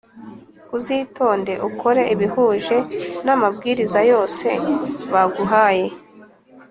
Uzitonde 0.77 1.53
ukore 1.69 2.01
ibihuje 2.13 2.77
n 3.25 3.27
amabwiriza 3.35 3.99
yose 4.11 4.45
baguhaye 5.13 5.87